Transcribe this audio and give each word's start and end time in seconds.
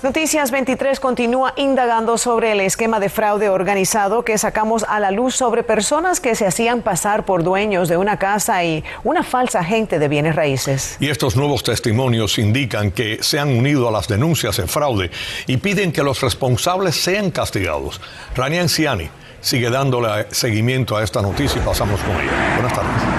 Noticias 0.00 0.52
23 0.52 1.00
continúa 1.00 1.54
indagando 1.56 2.18
sobre 2.18 2.52
el 2.52 2.60
esquema 2.60 3.00
de 3.00 3.08
fraude 3.08 3.48
organizado 3.48 4.22
que 4.22 4.38
sacamos 4.38 4.84
a 4.88 5.00
la 5.00 5.10
luz 5.10 5.34
sobre 5.34 5.64
personas 5.64 6.20
que 6.20 6.36
se 6.36 6.46
hacían 6.46 6.82
pasar 6.82 7.24
por 7.24 7.42
dueños 7.42 7.88
de 7.88 7.96
una 7.96 8.16
casa 8.16 8.62
y 8.62 8.84
una 9.02 9.24
falsa 9.24 9.58
agente 9.58 9.98
de 9.98 10.06
bienes 10.06 10.36
raíces. 10.36 10.96
Y 11.00 11.08
estos 11.08 11.34
nuevos 11.34 11.64
testimonios 11.64 12.38
indican 12.38 12.92
que 12.92 13.18
se 13.22 13.40
han 13.40 13.48
unido 13.48 13.88
a 13.88 13.90
las 13.90 14.06
denuncias 14.06 14.58
de 14.58 14.68
fraude 14.68 15.10
y 15.48 15.56
piden 15.56 15.90
que 15.90 16.04
los 16.04 16.20
responsables 16.20 16.94
sean 16.94 17.32
castigados. 17.32 18.00
Rania 18.36 18.62
Anciani 18.62 19.10
sigue 19.40 19.68
dándole 19.68 20.28
seguimiento 20.30 20.96
a 20.96 21.02
esta 21.02 21.20
noticia 21.22 21.60
y 21.60 21.64
pasamos 21.64 22.00
con 22.02 22.12
ella. 22.12 22.54
Buenas 22.54 22.72
tardes. 22.72 23.17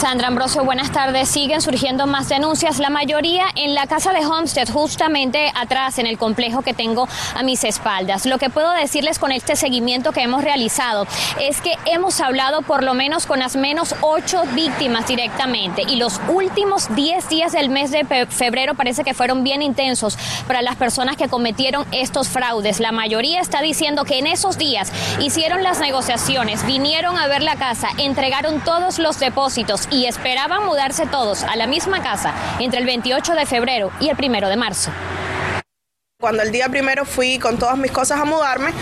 Sandra 0.00 0.28
Ambrosio, 0.28 0.64
buenas 0.64 0.92
tardes. 0.92 1.28
Siguen 1.28 1.60
surgiendo 1.60 2.06
más 2.06 2.30
denuncias, 2.30 2.78
la 2.78 2.88
mayoría 2.88 3.44
en 3.54 3.74
la 3.74 3.86
casa 3.86 4.14
de 4.14 4.24
Homestead, 4.24 4.66
justamente 4.70 5.52
atrás 5.54 5.98
en 5.98 6.06
el 6.06 6.16
complejo 6.16 6.62
que 6.62 6.72
tengo 6.72 7.06
a 7.34 7.42
mis 7.42 7.64
espaldas. 7.64 8.24
Lo 8.24 8.38
que 8.38 8.48
puedo 8.48 8.70
decirles 8.72 9.18
con 9.18 9.30
este 9.30 9.56
seguimiento 9.56 10.12
que 10.12 10.22
hemos 10.22 10.42
realizado 10.42 11.06
es 11.38 11.60
que 11.60 11.74
hemos 11.84 12.18
hablado 12.22 12.62
por 12.62 12.82
lo 12.82 12.94
menos 12.94 13.26
con 13.26 13.40
las 13.40 13.56
menos 13.56 13.94
ocho 14.00 14.44
víctimas 14.54 15.06
directamente 15.06 15.82
y 15.86 15.96
los 15.96 16.18
últimos 16.28 16.88
diez 16.96 17.28
días 17.28 17.52
del 17.52 17.68
mes 17.68 17.90
de 17.90 18.06
febrero 18.30 18.72
parece 18.72 19.04
que 19.04 19.12
fueron 19.12 19.44
bien 19.44 19.60
intensos 19.60 20.16
para 20.46 20.62
las 20.62 20.76
personas 20.76 21.18
que 21.18 21.28
cometieron 21.28 21.84
estos 21.92 22.30
fraudes. 22.30 22.80
La 22.80 22.90
mayoría 22.90 23.42
está 23.42 23.60
diciendo 23.60 24.06
que 24.06 24.18
en 24.18 24.28
esos 24.28 24.56
días 24.56 24.90
hicieron 25.20 25.62
las 25.62 25.78
negociaciones, 25.78 26.64
vinieron 26.64 27.18
a 27.18 27.26
ver 27.26 27.42
la 27.42 27.56
casa, 27.56 27.88
entregaron 27.98 28.60
todos 28.64 28.98
los 28.98 29.20
depósitos 29.20 29.89
y 29.90 30.06
esperaban 30.06 30.64
mudarse 30.64 31.06
todos 31.06 31.42
a 31.44 31.56
la 31.56 31.66
misma 31.66 32.02
casa 32.02 32.32
entre 32.58 32.80
el 32.80 32.86
28 32.86 33.34
de 33.34 33.46
febrero 33.46 33.90
y 34.00 34.08
el 34.08 34.16
1 34.16 34.48
de 34.48 34.56
marzo. 34.56 34.90
Cuando 36.20 36.42
el 36.42 36.52
día 36.52 36.68
primero 36.68 37.06
fui 37.06 37.38
con 37.38 37.58
todas 37.58 37.78
mis 37.78 37.90
cosas 37.90 38.20
a 38.20 38.26
mudarme, 38.26 38.72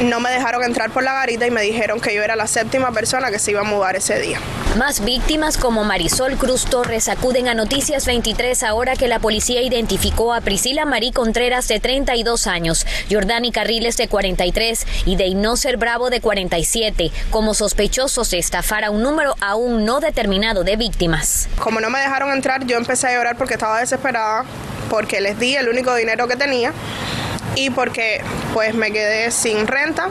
no 0.00 0.20
me 0.20 0.30
dejaron 0.30 0.62
entrar 0.62 0.90
por 0.90 1.02
la 1.02 1.14
garita 1.14 1.46
y 1.46 1.50
me 1.50 1.62
dijeron 1.62 2.00
que 2.00 2.14
yo 2.14 2.22
era 2.22 2.36
la 2.36 2.46
séptima 2.46 2.92
persona 2.92 3.30
que 3.30 3.38
se 3.38 3.52
iba 3.52 3.60
a 3.60 3.64
mudar 3.64 3.96
ese 3.96 4.20
día. 4.20 4.38
Más 4.76 5.02
víctimas 5.02 5.56
como 5.56 5.84
Marisol 5.84 6.36
Cruz 6.36 6.66
Torres 6.66 7.08
acuden 7.08 7.48
a 7.48 7.54
Noticias 7.54 8.04
23 8.04 8.62
ahora 8.62 8.94
que 8.94 9.08
la 9.08 9.20
policía 9.20 9.62
identificó 9.62 10.34
a 10.34 10.42
Priscila 10.42 10.84
Marí 10.84 11.12
Contreras 11.12 11.66
de 11.68 11.80
32 11.80 12.46
años, 12.46 12.86
Jordani 13.10 13.52
Carriles 13.52 13.96
de 13.96 14.08
43 14.08 14.86
y 15.06 15.16
Deinoser 15.16 15.78
Bravo 15.78 16.10
de 16.10 16.20
47 16.20 17.10
como 17.30 17.54
sospechosos 17.54 18.30
de 18.30 18.38
estafar 18.38 18.84
a 18.84 18.90
un 18.90 19.02
número 19.02 19.34
aún 19.40 19.86
no 19.86 20.00
determinado 20.00 20.62
de 20.62 20.76
víctimas. 20.76 21.48
Como 21.58 21.80
no 21.80 21.88
me 21.88 22.00
dejaron 22.00 22.30
entrar, 22.32 22.66
yo 22.66 22.76
empecé 22.76 23.08
a 23.08 23.14
llorar 23.14 23.38
porque 23.38 23.54
estaba 23.54 23.80
desesperada 23.80 24.44
porque 24.90 25.20
les 25.20 25.38
di 25.38 25.56
el 25.56 25.68
único 25.68 25.94
dinero 25.94 26.28
que 26.28 26.36
tenía 26.36 26.72
y 27.56 27.70
porque 27.70 28.22
pues 28.54 28.74
me 28.74 28.92
quedé 28.92 29.32
sin 29.32 29.66
renta 29.66 30.08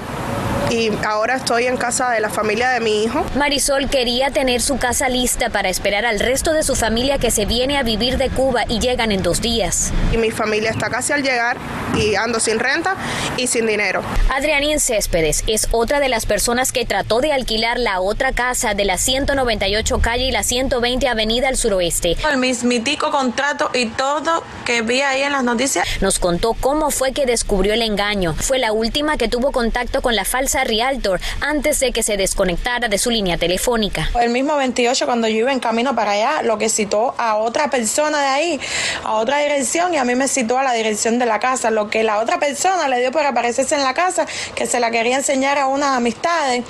y 0.69 0.91
ahora 1.05 1.35
estoy 1.35 1.65
en 1.67 1.77
casa 1.77 2.09
de 2.11 2.19
la 2.19 2.29
familia 2.29 2.69
de 2.69 2.79
mi 2.79 3.03
hijo. 3.03 3.25
Marisol 3.35 3.89
quería 3.89 4.31
tener 4.31 4.61
su 4.61 4.77
casa 4.77 5.09
lista 5.09 5.49
para 5.49 5.69
esperar 5.69 6.05
al 6.05 6.19
resto 6.19 6.53
de 6.53 6.63
su 6.63 6.75
familia 6.75 7.17
que 7.17 7.31
se 7.31 7.45
viene 7.45 7.77
a 7.77 7.83
vivir 7.83 8.17
de 8.17 8.29
Cuba 8.29 8.63
y 8.67 8.79
llegan 8.79 9.11
en 9.11 9.21
dos 9.21 9.41
días. 9.41 9.91
Y 10.11 10.17
mi 10.17 10.31
familia 10.31 10.71
está 10.71 10.89
casi 10.89 11.13
al 11.13 11.23
llegar 11.23 11.57
y 11.95 12.15
ando 12.15 12.39
sin 12.39 12.59
renta 12.59 12.95
y 13.37 13.47
sin 13.47 13.67
dinero. 13.67 14.01
Adrianín 14.33 14.79
Céspedes 14.79 15.43
es 15.47 15.67
otra 15.71 15.99
de 15.99 16.09
las 16.09 16.25
personas 16.25 16.71
que 16.71 16.85
trató 16.85 17.21
de 17.21 17.31
alquilar 17.31 17.79
la 17.79 18.01
otra 18.01 18.31
casa 18.31 18.73
de 18.73 18.85
la 18.85 18.97
198 18.97 19.99
calle 19.99 20.25
y 20.25 20.31
la 20.31 20.43
120 20.43 21.07
avenida 21.07 21.47
al 21.47 21.57
suroeste. 21.57 22.17
El 22.29 22.37
mismitico 22.37 23.11
contrato 23.11 23.69
y 23.73 23.87
todo 23.87 24.43
que 24.65 24.81
vi 24.81 25.01
ahí 25.01 25.21
en 25.21 25.31
las 25.31 25.43
noticias. 25.43 25.87
Nos 26.01 26.19
contó 26.19 26.53
cómo 26.53 26.91
fue 26.91 27.13
que 27.13 27.25
descubrió 27.25 27.73
el 27.73 27.81
engaño. 27.81 28.33
Fue 28.33 28.57
la 28.59 28.71
última 28.71 29.17
que 29.17 29.27
tuvo 29.27 29.51
contacto 29.51 30.01
con 30.01 30.15
la 30.15 30.25
falsa 30.25 30.54
Realtor 30.63 31.19
antes 31.41 31.79
de 31.79 31.91
que 31.91 32.03
se 32.03 32.17
desconectara 32.17 32.87
de 32.87 32.97
su 32.97 33.09
línea 33.09 33.37
telefónica. 33.37 34.09
El 34.19 34.29
mismo 34.29 34.55
28 34.55 35.05
cuando 35.05 35.27
yo 35.27 35.37
iba 35.37 35.51
en 35.51 35.59
camino 35.59 35.95
para 35.95 36.11
allá, 36.11 36.41
lo 36.43 36.57
que 36.57 36.69
citó 36.69 37.13
a 37.17 37.35
otra 37.37 37.69
persona 37.69 38.21
de 38.21 38.27
ahí, 38.27 38.59
a 39.03 39.13
otra 39.13 39.39
dirección 39.39 39.93
y 39.93 39.97
a 39.97 40.03
mí 40.03 40.15
me 40.15 40.27
citó 40.27 40.57
a 40.57 40.63
la 40.63 40.73
dirección 40.73 41.19
de 41.19 41.25
la 41.25 41.39
casa, 41.39 41.71
lo 41.71 41.89
que 41.89 42.03
la 42.03 42.19
otra 42.19 42.39
persona 42.39 42.87
le 42.87 42.99
dio 42.99 43.11
por 43.11 43.25
aparecerse 43.25 43.75
en 43.75 43.83
la 43.83 43.93
casa, 43.93 44.25
que 44.55 44.65
se 44.65 44.79
la 44.79 44.91
quería 44.91 45.17
enseñar 45.17 45.57
a 45.57 45.67
unas 45.67 45.97
amistades. 45.97 46.63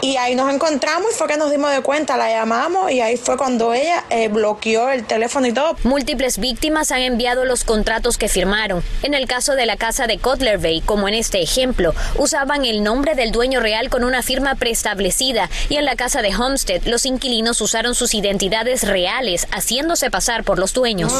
Y 0.00 0.16
ahí 0.18 0.34
nos 0.34 0.52
encontramos 0.52 1.12
y 1.12 1.14
fue 1.14 1.26
que 1.28 1.36
nos 1.38 1.50
dimos 1.50 1.70
de 1.70 1.80
cuenta, 1.80 2.16
la 2.16 2.30
llamamos 2.30 2.90
y 2.90 3.00
ahí 3.00 3.16
fue 3.16 3.38
cuando 3.38 3.72
ella 3.72 4.04
eh, 4.10 4.28
bloqueó 4.28 4.90
el 4.90 5.04
teléfono 5.04 5.46
y 5.46 5.52
todo. 5.52 5.76
Múltiples 5.82 6.38
víctimas 6.38 6.92
han 6.92 7.00
enviado 7.00 7.44
los 7.44 7.64
contratos 7.64 8.18
que 8.18 8.28
firmaron. 8.28 8.82
En 9.02 9.14
el 9.14 9.26
caso 9.26 9.54
de 9.54 9.64
la 9.64 9.76
casa 9.76 10.06
de 10.06 10.18
Cutler 10.18 10.58
Bay, 10.58 10.82
como 10.82 11.08
en 11.08 11.14
este 11.14 11.42
ejemplo, 11.42 11.94
usaban 12.16 12.64
el 12.64 12.82
nombre 12.82 12.93
nombre 12.94 13.16
del 13.16 13.32
dueño 13.32 13.58
real 13.58 13.90
con 13.90 14.04
una 14.04 14.22
firma 14.22 14.54
preestablecida 14.54 15.50
y 15.68 15.78
en 15.78 15.84
la 15.84 15.96
casa 15.96 16.22
de 16.22 16.32
Homestead 16.32 16.84
los 16.84 17.06
inquilinos 17.06 17.60
usaron 17.60 17.96
sus 17.96 18.14
identidades 18.14 18.86
reales 18.86 19.48
haciéndose 19.50 20.12
pasar 20.12 20.44
por 20.44 20.60
los 20.60 20.74
dueños. 20.74 21.12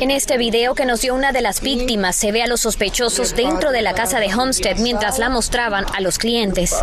En 0.00 0.10
este 0.10 0.38
video 0.38 0.74
que 0.74 0.86
nos 0.86 1.02
dio 1.02 1.14
una 1.14 1.32
de 1.32 1.42
las 1.42 1.60
víctimas 1.60 2.16
se 2.16 2.32
ve 2.32 2.42
a 2.42 2.46
los 2.46 2.60
sospechosos 2.60 3.36
dentro 3.36 3.72
de 3.72 3.82
la 3.82 3.92
casa 3.92 4.18
de 4.18 4.34
Homestead 4.34 4.78
mientras 4.78 5.18
la 5.18 5.28
mostraban 5.28 5.84
a 5.94 6.00
los 6.00 6.16
clientes. 6.16 6.74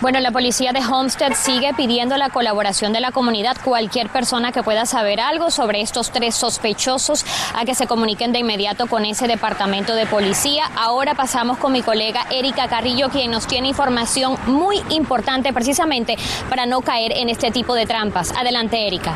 Bueno, 0.00 0.18
la 0.20 0.30
policía 0.30 0.72
de 0.72 0.80
Homestead 0.80 1.34
sigue 1.34 1.74
pidiendo 1.74 2.16
la 2.16 2.30
colaboración 2.30 2.94
de 2.94 3.00
la 3.00 3.12
comunidad. 3.12 3.58
Cualquier 3.62 4.08
persona 4.08 4.50
que 4.50 4.62
pueda 4.62 4.86
saber 4.86 5.20
algo 5.20 5.50
sobre 5.50 5.82
estos 5.82 6.10
tres 6.10 6.34
sospechosos 6.34 7.26
a 7.54 7.66
que 7.66 7.74
se 7.74 7.86
comuniquen 7.86 8.32
de 8.32 8.38
inmediato 8.38 8.86
con 8.86 9.04
ese 9.04 9.26
departamento 9.26 9.94
de 9.94 10.06
policía. 10.06 10.70
Ahora 10.74 11.14
pasamos 11.14 11.58
con 11.58 11.72
mi 11.72 11.82
colega 11.82 12.24
Erika 12.30 12.66
Carrillo, 12.66 13.10
quien 13.10 13.30
nos 13.30 13.46
tiene 13.46 13.68
información 13.68 14.38
muy 14.46 14.82
importante 14.88 15.52
precisamente 15.52 16.16
para 16.48 16.64
no 16.64 16.80
caer 16.80 17.12
en 17.18 17.28
este 17.28 17.50
tipo 17.50 17.74
de 17.74 17.84
trampas. 17.84 18.32
Adelante, 18.32 18.86
Erika. 18.86 19.14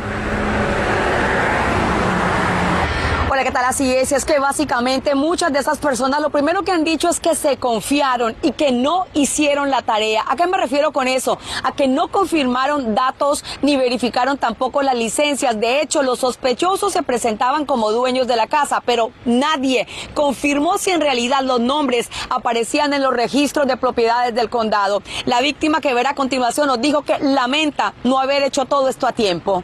¿Qué 3.45 3.51
tal? 3.51 3.67
Así 3.67 3.93
es, 3.93 4.11
es 4.11 4.25
que 4.25 4.39
básicamente 4.39 5.15
muchas 5.15 5.53
de 5.53 5.59
esas 5.59 5.77
personas 5.77 6.23
lo 6.23 6.31
primero 6.31 6.63
que 6.63 6.73
han 6.73 6.83
dicho 6.83 7.11
es 7.11 7.21
que 7.21 7.35
se 7.35 7.59
confiaron 7.59 8.35
y 8.41 8.53
que 8.53 8.73
no 8.73 9.05
hicieron 9.13 9.71
la 9.71 9.83
tarea. 9.83 10.25
¿A 10.27 10.35
qué 10.35 10.47
me 10.47 10.57
refiero 10.57 10.93
con 10.93 11.09
eso? 11.09 11.37
A 11.63 11.73
que 11.73 11.87
no 11.87 12.09
confirmaron 12.09 12.95
datos 12.95 13.45
ni 13.61 13.77
verificaron 13.77 14.39
tampoco 14.39 14.81
las 14.81 14.97
licencias. 14.97 15.61
De 15.61 15.83
hecho, 15.83 16.03
los 16.03 16.21
sospechosos 16.21 16.95
se 16.95 17.03
presentaban 17.03 17.67
como 17.67 17.93
dueños 17.93 18.27
de 18.27 18.37
la 18.37 18.47
casa, 18.47 18.81
pero 18.81 19.11
nadie 19.27 19.87
confirmó 20.15 20.79
si 20.79 20.93
en 20.93 21.03
realidad 21.03 21.43
los 21.43 21.61
nombres 21.61 22.09
aparecían 22.31 22.95
en 22.95 23.03
los 23.03 23.13
registros 23.13 23.67
de 23.67 23.77
propiedades 23.77 24.35
del 24.35 24.49
condado. 24.49 25.03
La 25.27 25.43
víctima 25.43 25.83
que 25.83 25.93
verá 25.93 26.11
a 26.11 26.15
continuación 26.15 26.67
nos 26.67 26.81
dijo 26.81 27.03
que 27.03 27.19
lamenta 27.19 27.93
no 28.05 28.19
haber 28.19 28.43
hecho 28.43 28.65
todo 28.65 28.89
esto 28.89 29.07
a 29.07 29.13
tiempo. 29.13 29.63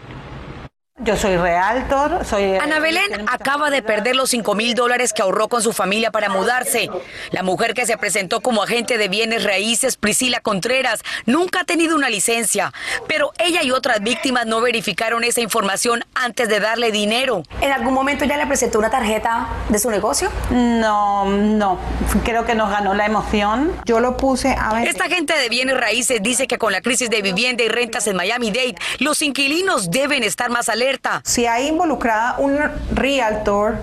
Yo 1.03 1.17
soy 1.17 1.39
realtor, 1.39 2.27
soy... 2.27 2.57
Ana 2.57 2.79
Belén 2.79 3.25
acaba 3.27 3.71
de 3.71 3.83
perder 3.83 4.15
los 4.17 4.29
5 4.31 4.55
mil 4.55 4.75
dólares 4.75 5.15
que 5.15 5.23
ahorró 5.23 5.49
con 5.49 5.63
su 5.63 5.73
familia 5.73 6.11
para 6.11 6.29
mudarse. 6.29 6.91
La 7.31 7.43
mujer 7.43 7.73
que 7.73 7.87
se 7.87 7.97
presentó 7.97 8.43
como 8.43 8.63
agente 8.63 8.99
de 8.99 9.09
bienes 9.09 9.45
raíces, 9.45 9.97
Priscila 9.97 10.41
Contreras, 10.41 11.01
nunca 11.25 11.61
ha 11.61 11.65
tenido 11.65 11.97
una 11.97 12.11
licencia, 12.11 12.75
pero 13.09 13.33
ella 13.39 13.63
y 13.63 13.71
otras 13.71 14.03
víctimas 14.03 14.45
no 14.45 14.61
verificaron 14.61 15.25
esa 15.25 15.41
información 15.41 16.05
antes 16.15 16.51
de 16.51 16.61
darle 16.61 16.93
dinero. 16.93 17.45
¿En 17.63 17.73
algún 17.73 17.95
momento 17.95 18.27
ya 18.27 18.37
le 18.37 18.47
presentó 18.47 18.79
una 18.79 18.91
tarjeta 18.91 19.49
de 19.71 19.79
su 19.79 19.91
negocio? 19.91 20.31
No, 20.51 21.25
no, 21.25 21.79
creo 22.25 22.45
que 22.45 22.55
nos 22.55 22.69
ganó 22.69 22.93
la 22.93 23.07
emoción. 23.07 23.73
Yo 23.87 24.01
lo 24.01 24.19
puse 24.19 24.51
a 24.51 24.75
ver... 24.75 24.87
Esta 24.87 25.05
agente 25.05 25.35
de 25.39 25.49
bienes 25.49 25.81
raíces 25.81 26.23
dice 26.23 26.47
que 26.47 26.59
con 26.59 26.73
la 26.73 26.83
crisis 26.83 27.09
de 27.09 27.23
vivienda 27.23 27.65
y 27.65 27.69
rentas 27.69 28.07
en 28.07 28.17
Miami-Dade, 28.17 28.75
los 28.99 29.23
inquilinos 29.23 29.91
deben 29.91 30.25
estar 30.25 30.51
más 30.51 30.69
alerta 30.69 30.90
si 31.25 31.47
hay 31.47 31.69
involucrada 31.69 32.37
un 32.39 32.59
realtor, 32.93 33.77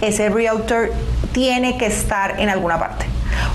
ese 0.00 0.28
realtor 0.28 0.90
tiene 1.32 1.78
que 1.78 1.86
estar 1.86 2.40
en 2.40 2.48
alguna 2.48 2.78
parte. 2.78 3.06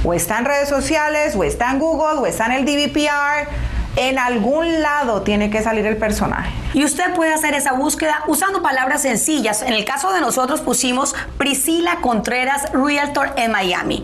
O 0.04 0.14
está 0.14 0.40
en 0.40 0.46
redes 0.46 0.70
sociales, 0.70 1.36
o 1.36 1.44
está 1.44 1.72
en 1.72 1.80
Google, 1.80 2.20
o 2.20 2.26
está 2.26 2.46
en 2.46 2.52
el 2.54 2.66
DVPR. 2.66 3.48
En 3.96 4.18
algún 4.18 4.82
lado 4.82 5.22
tiene 5.22 5.50
que 5.50 5.62
salir 5.62 5.86
el 5.86 5.98
personaje. 5.98 6.52
Y 6.74 6.84
usted 6.84 7.14
puede 7.14 7.32
hacer 7.32 7.54
esa 7.54 7.74
búsqueda 7.74 8.24
usando 8.28 8.64
palabras 8.64 9.04
sencillas. 9.04 9.62
En 9.62 9.74
el 9.74 9.86
caso 9.86 10.12
de 10.12 10.20
nosotros 10.20 10.62
pusimos 10.62 11.16
Priscila 11.38 11.98
Contreras, 12.02 12.72
Realtor 12.74 13.34
en 13.38 13.52
Miami. 13.52 14.04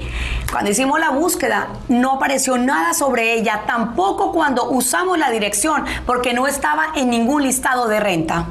Cuando 0.51 0.71
hicimos 0.71 0.99
la 0.99 1.11
búsqueda, 1.11 1.67
no 1.89 2.13
apareció 2.13 2.57
nada 2.57 2.95
sobre 2.95 3.33
ella, 3.33 3.63
tampoco 3.67 4.31
cuando 4.31 4.69
usamos 4.71 5.19
la 5.19 5.29
dirección, 5.29 5.85
porque 6.07 6.33
no 6.33 6.47
estaba 6.47 6.87
en 6.95 7.11
ningún 7.11 7.43
listado 7.43 7.87
de 7.87 7.99
renta. 7.99 8.47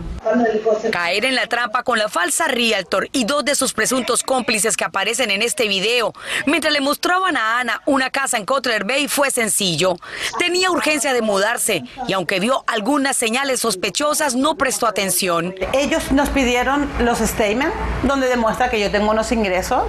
Caer 0.93 1.25
en 1.25 1.35
la 1.35 1.47
trampa 1.47 1.83
con 1.83 1.99
la 1.99 2.09
falsa 2.09 2.49
realtor 2.49 3.09
y 3.13 3.25
dos 3.25 3.45
de 3.45 3.55
sus 3.55 3.73
presuntos 3.73 4.23
cómplices 4.23 4.77
que 4.77 4.85
aparecen 4.85 5.31
en 5.31 5.43
este 5.43 5.69
video, 5.69 6.13
mientras 6.47 6.73
le 6.73 6.81
mostraban 6.81 7.37
a 7.37 7.61
Ana 7.61 7.81
una 7.87 8.11
casa 8.11 8.37
en 8.37 8.45
Cutler 8.45 8.85
Bay, 8.85 9.09
fue 9.09 9.31
sencillo. 9.31 9.97
Tenía 10.39 10.71
urgencia 10.71 11.13
de 11.13 11.23
mudarse 11.23 11.85
y 12.07 12.13
aunque 12.13 12.41
vio 12.41 12.65
algunas 12.67 13.17
señales 13.17 13.61
sospechosas, 13.61 14.35
no 14.35 14.57
prestó 14.57 14.87
atención. 14.87 15.55
Ellos 15.73 16.13
nos 16.13 16.29
pidieron 16.29 16.89
los 17.01 17.19
statements 17.19 17.75
donde 18.03 18.29
demuestra 18.29 18.71
que 18.71 18.81
yo 18.81 18.91
tengo 18.91 19.11
unos 19.11 19.33
ingresos. 19.33 19.85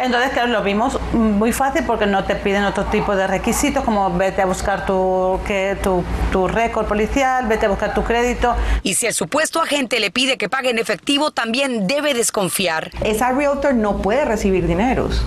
Entonces, 0.00 0.32
claro, 0.32 0.48
lo 0.48 0.62
vimos 0.62 1.00
muy 1.12 1.47
fácil 1.52 1.84
porque 1.86 2.06
no 2.06 2.24
te 2.24 2.34
piden 2.34 2.64
otro 2.64 2.84
tipo 2.86 3.16
de 3.16 3.26
requisitos 3.26 3.84
como 3.84 4.16
vete 4.16 4.42
a 4.42 4.46
buscar 4.46 4.86
tu, 4.86 5.40
que, 5.46 5.76
tu, 5.82 6.04
tu 6.32 6.48
récord 6.48 6.86
policial, 6.86 7.46
vete 7.46 7.66
a 7.66 7.68
buscar 7.68 7.94
tu 7.94 8.04
crédito. 8.04 8.54
Y 8.82 8.94
si 8.94 9.06
el 9.06 9.14
supuesto 9.14 9.60
agente 9.60 10.00
le 10.00 10.10
pide 10.10 10.38
que 10.38 10.48
pague 10.48 10.70
en 10.70 10.78
efectivo, 10.78 11.30
también 11.30 11.86
debe 11.86 12.14
desconfiar. 12.14 12.90
Esa 13.02 13.32
realtor 13.32 13.74
no 13.74 13.98
puede 13.98 14.24
recibir 14.24 14.66
dineros. 14.66 15.24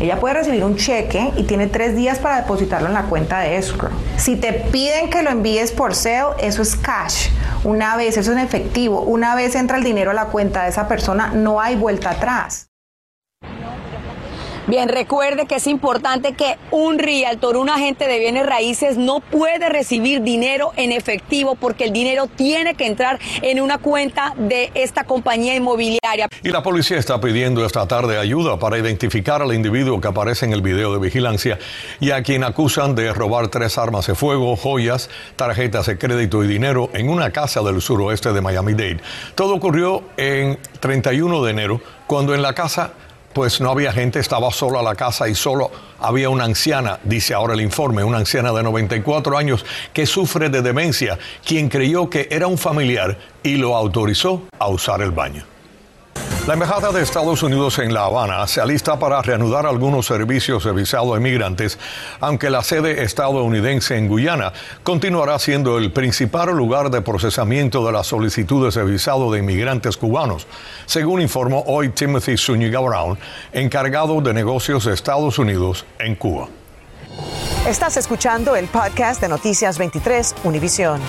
Ella 0.00 0.18
puede 0.18 0.34
recibir 0.34 0.64
un 0.64 0.76
cheque 0.76 1.32
y 1.36 1.44
tiene 1.44 1.68
tres 1.68 1.94
días 1.94 2.18
para 2.18 2.40
depositarlo 2.40 2.88
en 2.88 2.94
la 2.94 3.04
cuenta 3.04 3.38
de 3.38 3.56
escrow. 3.56 3.92
Si 4.16 4.34
te 4.34 4.52
piden 4.52 5.10
que 5.10 5.22
lo 5.22 5.30
envíes 5.30 5.70
por 5.70 5.94
sale, 5.94 6.34
eso 6.40 6.62
es 6.62 6.74
cash. 6.74 7.28
Una 7.62 7.96
vez, 7.96 8.16
eso 8.16 8.32
es 8.32 8.36
en 8.36 8.44
efectivo. 8.44 9.02
Una 9.02 9.36
vez 9.36 9.54
entra 9.54 9.78
el 9.78 9.84
dinero 9.84 10.10
a 10.10 10.14
la 10.14 10.24
cuenta 10.26 10.64
de 10.64 10.70
esa 10.70 10.88
persona, 10.88 11.28
no 11.28 11.60
hay 11.60 11.76
vuelta 11.76 12.10
atrás. 12.10 12.71
Bien, 14.72 14.88
recuerde 14.88 15.44
que 15.44 15.56
es 15.56 15.66
importante 15.66 16.32
que 16.32 16.56
un 16.70 16.98
realtor, 16.98 17.58
un 17.58 17.68
agente 17.68 18.08
de 18.08 18.18
bienes 18.18 18.46
raíces, 18.46 18.96
no 18.96 19.20
puede 19.20 19.68
recibir 19.68 20.22
dinero 20.22 20.72
en 20.76 20.92
efectivo 20.92 21.56
porque 21.56 21.84
el 21.84 21.92
dinero 21.92 22.26
tiene 22.26 22.74
que 22.74 22.86
entrar 22.86 23.18
en 23.42 23.60
una 23.60 23.76
cuenta 23.76 24.32
de 24.38 24.70
esta 24.72 25.04
compañía 25.04 25.54
inmobiliaria. 25.54 26.26
Y 26.42 26.48
la 26.48 26.62
policía 26.62 26.96
está 26.96 27.20
pidiendo 27.20 27.66
esta 27.66 27.86
tarde 27.86 28.16
ayuda 28.16 28.58
para 28.58 28.78
identificar 28.78 29.42
al 29.42 29.52
individuo 29.52 30.00
que 30.00 30.08
aparece 30.08 30.46
en 30.46 30.54
el 30.54 30.62
video 30.62 30.90
de 30.94 31.00
vigilancia 31.00 31.58
y 32.00 32.12
a 32.12 32.22
quien 32.22 32.42
acusan 32.42 32.94
de 32.94 33.12
robar 33.12 33.48
tres 33.48 33.76
armas 33.76 34.06
de 34.06 34.14
fuego, 34.14 34.56
joyas, 34.56 35.10
tarjetas 35.36 35.84
de 35.84 35.98
crédito 35.98 36.42
y 36.42 36.46
dinero 36.46 36.88
en 36.94 37.10
una 37.10 37.30
casa 37.30 37.60
del 37.60 37.82
suroeste 37.82 38.32
de 38.32 38.40
Miami-Dade. 38.40 39.02
Todo 39.34 39.54
ocurrió 39.54 40.02
en 40.16 40.58
31 40.80 41.44
de 41.44 41.50
enero, 41.50 41.82
cuando 42.06 42.34
en 42.34 42.40
la 42.40 42.54
casa 42.54 42.94
pues 43.32 43.60
no 43.60 43.70
había 43.70 43.92
gente, 43.92 44.18
estaba 44.18 44.50
sola 44.50 44.82
la 44.82 44.94
casa 44.94 45.28
y 45.28 45.34
solo 45.34 45.70
había 45.98 46.28
una 46.28 46.44
anciana, 46.44 46.98
dice 47.04 47.34
ahora 47.34 47.54
el 47.54 47.60
informe, 47.60 48.04
una 48.04 48.18
anciana 48.18 48.52
de 48.52 48.62
94 48.62 49.36
años 49.36 49.64
que 49.92 50.06
sufre 50.06 50.48
de 50.48 50.62
demencia, 50.62 51.18
quien 51.44 51.68
creyó 51.68 52.08
que 52.10 52.28
era 52.30 52.46
un 52.46 52.58
familiar 52.58 53.18
y 53.42 53.56
lo 53.56 53.76
autorizó 53.76 54.42
a 54.58 54.68
usar 54.68 55.02
el 55.02 55.10
baño. 55.10 55.51
La 56.46 56.54
Embajada 56.54 56.90
de 56.90 57.02
Estados 57.02 57.44
Unidos 57.44 57.78
en 57.78 57.94
La 57.94 58.06
Habana 58.06 58.44
se 58.48 58.60
alista 58.60 58.98
para 58.98 59.22
reanudar 59.22 59.64
algunos 59.64 60.06
servicios 60.06 60.64
de 60.64 60.72
visado 60.72 61.14
a 61.14 61.18
inmigrantes, 61.18 61.78
aunque 62.18 62.50
la 62.50 62.64
sede 62.64 63.04
estadounidense 63.04 63.96
en 63.96 64.08
Guyana 64.08 64.52
continuará 64.82 65.38
siendo 65.38 65.78
el 65.78 65.92
principal 65.92 66.50
lugar 66.50 66.90
de 66.90 67.00
procesamiento 67.00 67.86
de 67.86 67.92
las 67.92 68.08
solicitudes 68.08 68.74
de 68.74 68.82
visado 68.82 69.30
de 69.30 69.38
inmigrantes 69.38 69.96
cubanos, 69.96 70.48
según 70.84 71.20
informó 71.20 71.62
hoy 71.68 71.90
Timothy 71.90 72.36
Zúñiga 72.36 72.80
Brown, 72.80 73.16
encargado 73.52 74.20
de 74.20 74.34
negocios 74.34 74.84
de 74.86 74.94
Estados 74.94 75.38
Unidos 75.38 75.86
en 76.00 76.16
Cuba. 76.16 76.48
Estás 77.68 77.96
escuchando 77.96 78.56
el 78.56 78.66
podcast 78.66 79.20
de 79.20 79.28
Noticias 79.28 79.78
23 79.78 80.34
Univisión. 80.42 81.00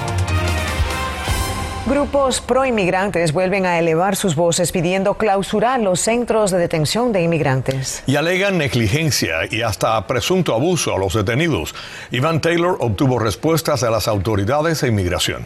Grupos 1.86 2.40
pro-inmigrantes 2.40 3.34
vuelven 3.34 3.66
a 3.66 3.78
elevar 3.78 4.16
sus 4.16 4.36
voces 4.36 4.72
pidiendo 4.72 5.16
clausurar 5.16 5.82
los 5.82 6.00
centros 6.00 6.50
de 6.50 6.58
detención 6.58 7.12
de 7.12 7.24
inmigrantes. 7.24 8.04
Y 8.08 8.16
alegan 8.16 8.58
negligencia 8.58 9.40
y 9.52 9.64
hasta 9.64 10.08
presunto 10.08 10.54
abuso 10.54 10.96
a 10.96 10.98
los 10.98 11.14
detenidos. 11.14 11.76
Iván 12.10 12.40
Taylor 12.40 12.78
obtuvo 12.80 13.20
respuestas 13.20 13.82
de 13.82 13.92
las 13.92 14.08
autoridades 14.08 14.80
de 14.80 14.88
inmigración. 14.88 15.46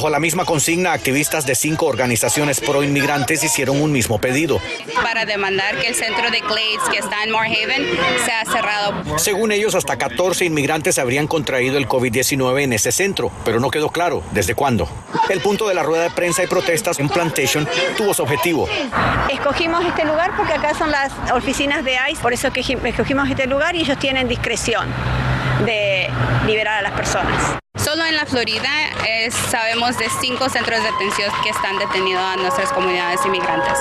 Bajo 0.00 0.08
la 0.08 0.18
misma 0.18 0.46
consigna, 0.46 0.94
activistas 0.94 1.44
de 1.44 1.54
cinco 1.54 1.84
organizaciones 1.84 2.58
pro 2.58 2.82
inmigrantes 2.82 3.44
hicieron 3.44 3.82
un 3.82 3.92
mismo 3.92 4.18
pedido. 4.18 4.58
Para 5.02 5.26
demandar 5.26 5.76
que 5.76 5.88
el 5.88 5.94
centro 5.94 6.30
de 6.30 6.40
Glades, 6.40 6.80
que 6.90 6.96
está 6.96 7.22
en 7.22 7.32
Moorhaven, 7.32 7.86
sea 8.24 8.46
cerrado. 8.50 9.18
Según 9.18 9.52
ellos, 9.52 9.74
hasta 9.74 9.98
14 9.98 10.46
inmigrantes 10.46 10.98
habrían 10.98 11.26
contraído 11.26 11.76
el 11.76 11.86
COVID-19 11.86 12.62
en 12.62 12.72
ese 12.72 12.92
centro, 12.92 13.30
pero 13.44 13.60
no 13.60 13.70
quedó 13.70 13.90
claro 13.90 14.22
desde 14.30 14.54
cuándo. 14.54 14.88
El 15.28 15.42
punto 15.42 15.68
de 15.68 15.74
la 15.74 15.82
rueda 15.82 16.04
de 16.04 16.10
prensa 16.12 16.42
y 16.42 16.46
protestas 16.46 16.98
en 16.98 17.10
Plantation 17.10 17.68
tuvo 17.98 18.14
su 18.14 18.22
objetivo. 18.22 18.70
Escogimos 19.30 19.84
este 19.84 20.06
lugar 20.06 20.34
porque 20.34 20.54
acá 20.54 20.72
son 20.72 20.90
las 20.90 21.12
oficinas 21.34 21.84
de 21.84 21.98
ICE, 22.10 22.22
por 22.22 22.32
eso 22.32 22.50
que 22.50 22.60
escogimos 22.60 23.28
este 23.28 23.46
lugar 23.46 23.76
y 23.76 23.80
ellos 23.80 23.98
tienen 23.98 24.28
discreción 24.28 24.88
de 25.66 26.08
liberar 26.46 26.78
a 26.78 26.82
las 26.88 26.92
personas. 26.92 27.60
Solo 27.90 28.06
en 28.06 28.14
la 28.14 28.24
Florida 28.24 28.70
eh, 29.04 29.32
sabemos 29.50 29.98
de 29.98 30.06
cinco 30.20 30.48
centros 30.48 30.78
de 30.78 30.92
detención 30.92 31.32
que 31.42 31.50
están 31.50 31.76
detenidos 31.76 32.22
a 32.22 32.36
nuestras 32.36 32.72
comunidades 32.72 33.18
inmigrantes. 33.26 33.76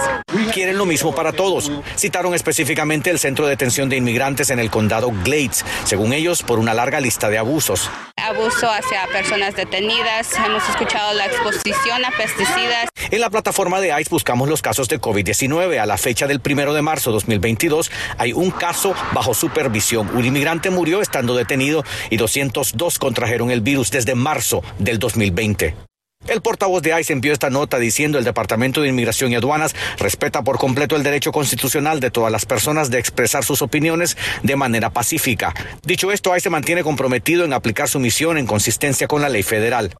Quieren 0.52 0.80
lo 0.80 0.88
mismo 0.88 1.14
para 1.14 1.32
todos. 1.32 1.72
Citaron 1.96 2.34
específicamente 2.34 3.12
el 3.12 3.20
centro 3.20 3.46
de 3.46 3.52
detención 3.52 3.88
de 3.88 3.98
inmigrantes 3.98 4.50
en 4.50 4.58
el 4.58 4.72
condado 4.72 5.12
Glades, 5.24 5.64
según 5.84 6.14
ellos, 6.14 6.42
por 6.42 6.58
una 6.58 6.74
larga 6.74 7.00
lista 7.00 7.30
de 7.30 7.38
abusos. 7.38 7.92
Abuso 8.16 8.70
hacia 8.70 9.06
personas 9.14 9.56
detenidas, 9.56 10.34
hemos 10.44 10.68
escuchado 10.68 11.14
la 11.14 11.28
exposición 11.28 12.04
a 12.04 12.10
pesticidas. 12.12 12.90
En 13.12 13.22
la 13.22 13.30
plataforma 13.30 13.80
de 13.80 13.90
ICE 14.00 14.10
buscamos 14.10 14.50
los 14.50 14.62
casos 14.62 14.90
de 14.90 15.00
COVID-19. 15.00 15.80
A 15.80 15.86
la 15.86 15.98
fecha 15.98 16.28
del 16.28 16.40
primero 16.40 16.74
de 16.74 16.82
marzo 16.82 17.12
de 17.12 17.16
2022 17.16 17.92
hay 18.18 18.34
un 18.34 18.52
caso 18.52 18.94
bajo 19.14 19.34
supervisión. 19.34 20.10
Un 20.16 20.26
inmigrante 20.26 20.70
murió 20.70 21.02
estando 21.02 21.36
detenido 21.36 21.84
y 22.10 22.18
202 22.18 23.00
contrajeron 23.00 23.52
el 23.52 23.62
virus 23.62 23.90
desde 24.00 24.16
marzo 24.16 24.63
del 24.78 24.98
2020. 24.98 25.75
El 26.25 26.42
portavoz 26.42 26.81
de 26.81 26.98
ICE 26.98 27.12
envió 27.12 27.34
esta 27.34 27.50
nota 27.50 27.80
diciendo 27.80 28.18
el 28.18 28.24
Departamento 28.24 28.81
de 28.81 28.88
Inmigración 28.88 29.34
y 29.34 29.36
Aduanas 29.36 29.75
respeta 29.98 30.42
por 30.42 30.57
completo 30.57 30.96
el 30.96 31.04
derecho 31.04 31.34
constitucional 31.34 32.00
de 32.00 32.10
todas 32.10 32.31
las 32.31 32.46
personas 32.46 32.90
de 32.90 32.98
expresar 32.98 33.44
sus 33.44 33.62
opiniones 33.62 34.16
de 34.42 34.56
manera 34.56 34.90
pacífica. 34.90 35.54
Dicho 35.84 36.13
esto, 36.13 36.34
ICE 36.34 36.50
mantiene 36.50 36.81
comprometido 36.81 37.44
en 37.44 37.51
aplicar 37.51 37.90
su 37.90 38.00
misión 38.00 38.38
en 38.38 38.48
consistencia 38.48 39.06
con 39.07 39.22
la 39.22 39.28
ley 39.28 39.44
federal. 39.44 39.94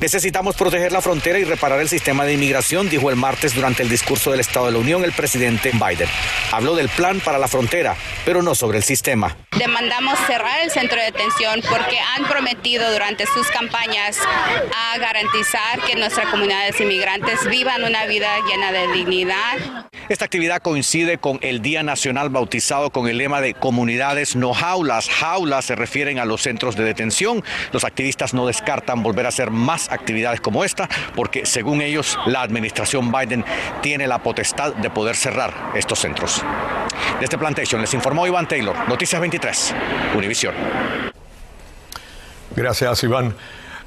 Necesitamos 0.00 0.56
proteger 0.56 0.92
la 0.92 1.00
frontera 1.00 1.38
y 1.38 1.44
reparar 1.44 1.80
el 1.80 1.88
sistema 1.88 2.24
de 2.24 2.34
inmigración, 2.34 2.88
dijo 2.88 3.10
el 3.10 3.16
martes 3.16 3.54
durante 3.54 3.82
el 3.82 3.88
discurso 3.88 4.30
del 4.30 4.40
Estado 4.40 4.66
de 4.66 4.72
la 4.72 4.78
Unión 4.78 5.04
el 5.04 5.12
presidente 5.12 5.72
Biden. 5.72 6.08
Habló 6.52 6.74
del 6.74 6.88
plan 6.88 7.20
para 7.20 7.38
la 7.38 7.48
frontera, 7.48 7.96
pero 8.24 8.42
no 8.42 8.54
sobre 8.54 8.78
el 8.78 8.84
sistema. 8.84 9.36
Demandamos 9.58 10.18
cerrar 10.26 10.60
el 10.62 10.70
centro 10.70 10.98
de 10.98 11.06
detención 11.06 11.60
porque 11.68 11.98
han 12.16 12.24
prometido 12.24 12.90
durante 12.92 13.26
sus 13.26 13.46
campañas 13.48 14.18
a 14.20 14.98
garantizar 14.98 15.80
que 15.86 15.96
nuestras 15.96 16.28
comunidades 16.28 16.80
inmigrantes 16.80 17.46
vivan 17.48 17.84
una 17.84 18.06
vida 18.06 18.28
llena 18.48 18.72
de 18.72 18.92
dignidad. 18.92 19.88
Esta 20.08 20.24
actividad 20.24 20.60
coincide 20.60 21.18
con 21.18 21.38
el 21.42 21.62
Día 21.62 21.82
Nacional 21.82 22.28
bautizado 22.28 22.90
con 22.90 23.08
el 23.08 23.18
lema 23.18 23.40
de 23.40 23.54
comunidades 23.54 24.36
no 24.36 24.52
jaulas. 24.52 25.08
Jaulas 25.08 25.64
se 25.64 25.76
refieren 25.76 26.18
a 26.18 26.24
los 26.24 26.42
centros 26.42 26.76
de 26.76 26.81
detención. 26.82 27.42
Los 27.72 27.84
activistas 27.84 28.34
no 28.34 28.46
descartan 28.46 29.02
volver 29.02 29.26
a 29.26 29.28
hacer 29.30 29.50
más 29.50 29.90
actividades 29.90 30.40
como 30.40 30.64
esta 30.64 30.88
porque 31.14 31.46
según 31.46 31.80
ellos 31.80 32.18
la 32.26 32.42
administración 32.42 33.12
Biden 33.12 33.44
tiene 33.80 34.06
la 34.06 34.22
potestad 34.22 34.74
de 34.74 34.90
poder 34.90 35.16
cerrar 35.16 35.72
estos 35.74 35.98
centros. 35.98 36.42
Desde 37.20 37.38
Plantation 37.38 37.80
les 37.80 37.94
informó 37.94 38.26
Iván 38.26 38.48
Taylor, 38.48 38.76
Noticias 38.88 39.20
23, 39.20 39.74
Univisión. 40.16 40.54
Gracias, 42.54 43.02
Iván. 43.04 43.34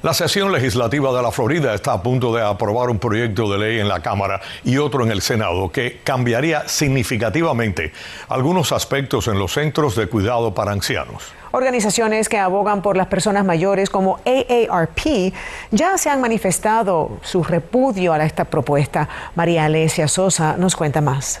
La 0.02 0.12
sesión 0.12 0.52
legislativa 0.52 1.12
de 1.16 1.22
la 1.22 1.32
Florida 1.32 1.74
está 1.74 1.94
a 1.94 2.02
punto 2.02 2.34
de 2.34 2.42
aprobar 2.42 2.90
un 2.90 2.98
proyecto 2.98 3.50
de 3.50 3.58
ley 3.58 3.80
en 3.80 3.88
la 3.88 4.00
Cámara 4.00 4.40
y 4.62 4.76
otro 4.76 5.02
en 5.02 5.10
el 5.10 5.22
Senado 5.22 5.72
que 5.72 6.00
cambiaría 6.04 6.68
significativamente 6.68 7.92
algunos 8.28 8.72
aspectos 8.72 9.26
en 9.26 9.38
los 9.38 9.52
centros 9.52 9.96
de 9.96 10.06
cuidado 10.06 10.54
para 10.54 10.72
ancianos. 10.72 11.24
Organizaciones 11.56 12.28
que 12.28 12.38
abogan 12.38 12.82
por 12.82 12.98
las 12.98 13.06
personas 13.06 13.42
mayores 13.42 13.88
como 13.88 14.18
AARP 14.26 15.32
ya 15.70 15.96
se 15.96 16.10
han 16.10 16.20
manifestado 16.20 17.16
su 17.22 17.42
repudio 17.42 18.12
a 18.12 18.22
esta 18.22 18.44
propuesta. 18.44 19.08
María 19.34 19.64
Alesia 19.64 20.06
Sosa 20.06 20.58
nos 20.58 20.76
cuenta 20.76 21.00
más. 21.00 21.40